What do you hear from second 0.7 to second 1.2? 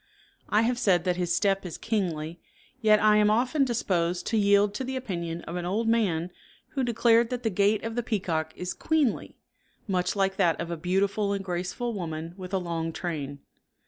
said that